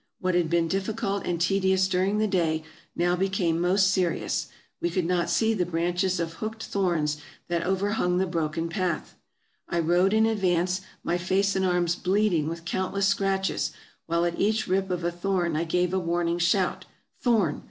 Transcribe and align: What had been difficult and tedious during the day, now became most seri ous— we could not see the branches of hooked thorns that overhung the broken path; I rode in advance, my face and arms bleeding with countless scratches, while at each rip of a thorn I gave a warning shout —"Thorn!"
What 0.19 0.33
had 0.33 0.49
been 0.49 0.67
difficult 0.67 1.27
and 1.27 1.39
tedious 1.39 1.87
during 1.87 2.17
the 2.17 2.25
day, 2.25 2.63
now 2.95 3.15
became 3.15 3.61
most 3.61 3.91
seri 3.91 4.23
ous— 4.23 4.47
we 4.81 4.89
could 4.89 5.05
not 5.05 5.29
see 5.29 5.53
the 5.53 5.63
branches 5.63 6.19
of 6.19 6.33
hooked 6.33 6.63
thorns 6.63 7.17
that 7.49 7.63
overhung 7.67 8.17
the 8.17 8.25
broken 8.25 8.67
path; 8.67 9.15
I 9.69 9.77
rode 9.79 10.13
in 10.15 10.25
advance, 10.25 10.81
my 11.03 11.19
face 11.19 11.55
and 11.55 11.63
arms 11.63 11.93
bleeding 11.95 12.47
with 12.47 12.65
countless 12.65 13.05
scratches, 13.05 13.73
while 14.07 14.25
at 14.25 14.39
each 14.41 14.65
rip 14.67 14.89
of 14.89 15.03
a 15.03 15.11
thorn 15.11 15.55
I 15.55 15.65
gave 15.65 15.93
a 15.93 15.99
warning 15.99 16.39
shout 16.39 16.85
—"Thorn!" 17.21 17.59